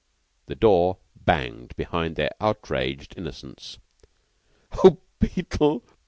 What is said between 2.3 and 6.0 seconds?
outraged innocence. "Oh, Beetle!